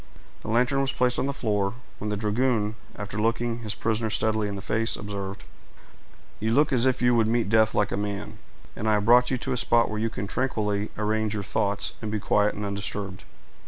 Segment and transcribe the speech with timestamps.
[0.39, 4.47] The lantern was placed on the floor, when the dragoon, after looking his prisoner steadily
[4.47, 5.43] in the face, observed,—
[6.39, 8.39] "You look as if you would meet death like a man;
[8.75, 11.93] and I have brought you to a spot where you can tranquilly arrange your thoughts,
[12.01, 13.25] and be quiet and undisturbed."